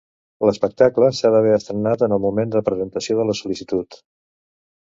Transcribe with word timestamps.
L'espectacle 0.49 1.09
s'ha 1.17 1.31
d'haver 1.35 1.51
estrenat 1.59 2.05
en 2.07 2.17
el 2.19 2.23
moment 2.25 2.55
de 2.57 2.63
presentació 2.73 3.21
de 3.21 3.29
la 3.31 3.39
sol·licitud. 3.43 4.01